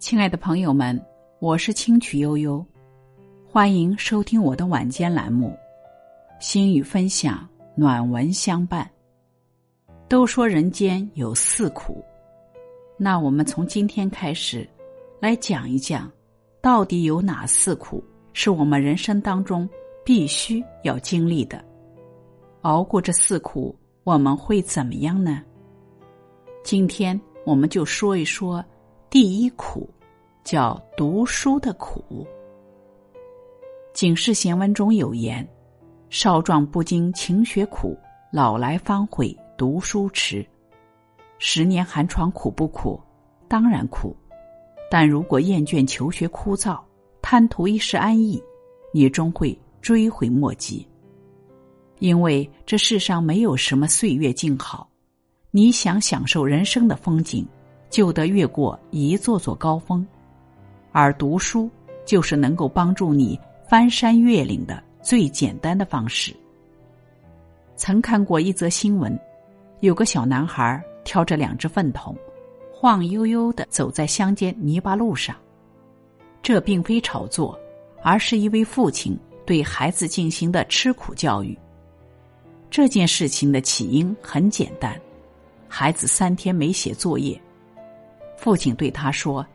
[0.00, 0.98] 亲爱的朋友们，
[1.40, 2.64] 我是清曲悠悠，
[3.46, 5.54] 欢迎收听我的晚间栏目，
[6.40, 8.90] 心语分享，暖文相伴。
[10.08, 12.02] 都说人间有四苦，
[12.96, 14.66] 那我们从今天开始
[15.20, 16.10] 来讲一讲，
[16.62, 19.68] 到底有哪四苦是我们人生当中
[20.02, 21.62] 必须要经历的？
[22.62, 25.42] 熬过这四苦，我们会怎么样呢？
[26.64, 28.64] 今天我们就说一说
[29.10, 29.90] 第一苦，
[30.44, 32.24] 叫读书的苦。
[33.92, 35.44] 《警世贤文》中有言
[36.10, 37.98] ：“少壮不经勤学苦，
[38.30, 40.46] 老来方悔读书迟。”
[41.38, 43.00] 十年寒窗苦不苦？
[43.48, 44.16] 当然苦。
[44.88, 46.80] 但如果厌倦求学枯燥，
[47.20, 48.40] 贪图一时安逸，
[48.94, 50.86] 你终会追悔莫及。
[51.98, 54.88] 因为这世上没有什么岁月静好，
[55.50, 57.44] 你想享受人生的风景，
[57.90, 60.06] 就得越过一座座高峰，
[60.92, 61.68] 而读书
[62.06, 63.38] 就是能够帮助你
[63.68, 66.34] 翻山越岭的最简单的方式。
[67.76, 69.18] 曾看过一则新闻，
[69.80, 72.16] 有个小男孩挑着两只粪桶，
[72.72, 75.36] 晃悠悠的走在乡间泥巴路上。
[76.42, 77.58] 这并非炒作，
[78.02, 81.58] 而是一位父亲对孩子进行的吃苦教育。
[82.70, 84.98] 这件事情的起因很简单，
[85.68, 87.40] 孩子三天没写作业，
[88.40, 89.46] 父亲对他说：“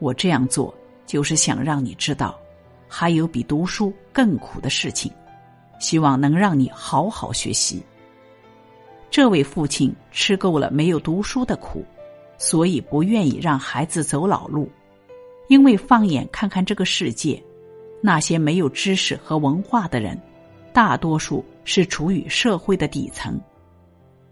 [0.00, 0.74] 我这样做
[1.04, 2.40] 就是想让你知道，
[2.88, 5.12] 还有比读书更苦的事情，
[5.78, 7.82] 希望能让你好好学习。”
[9.10, 11.84] 这位父亲吃够了没有读书的苦，
[12.38, 14.70] 所以不愿意让孩子走老路，
[15.48, 17.42] 因为放眼看看这个世界，
[18.00, 20.18] 那些没有知识和文化的人。
[20.72, 23.38] 大多数是处于社会的底层。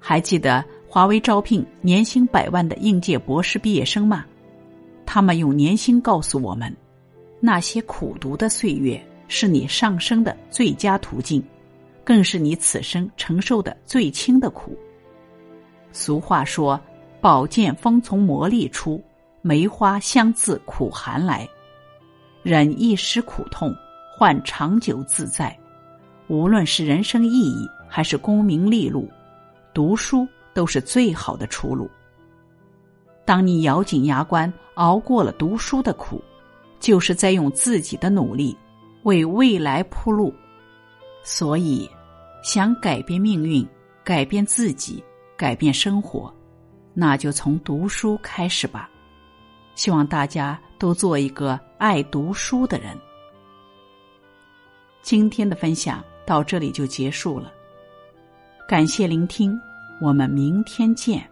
[0.00, 0.64] 还记得
[0.94, 4.26] 华为招聘年薪百万的应届博士毕业生吗？
[5.06, 6.70] 他们用年薪告诉我们，
[7.40, 11.42] 那些苦读的岁月是你上升的最佳途径，
[12.04, 14.76] 更是你此生承受的最轻的苦。
[15.92, 16.78] 俗话说
[17.22, 19.02] ：“宝剑锋从磨砺出，
[19.40, 21.48] 梅花香自苦寒来。”
[22.44, 23.74] 忍一时苦痛，
[24.14, 25.58] 换长久自在。
[26.28, 29.08] 无论是人生意义还是功名利禄，
[29.72, 31.90] 读书都是最好的出路。
[33.24, 36.22] 当你咬紧牙关熬过了读书的苦，
[36.80, 38.56] 就是在用自己的努力
[39.04, 40.34] 为未来铺路。
[41.22, 41.88] 所以，
[42.42, 43.66] 想改变命运、
[44.02, 45.02] 改变自己、
[45.36, 46.32] 改变生活，
[46.94, 48.90] 那就从读书开始吧。
[49.74, 52.98] 希望大家都做一个爱读书的人。
[55.02, 56.02] 今天的分享。
[56.24, 57.52] 到这里就结束了，
[58.68, 59.60] 感谢聆听，
[60.02, 61.31] 我们明天见。